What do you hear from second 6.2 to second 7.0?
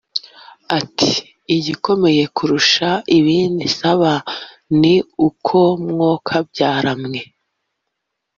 kabyara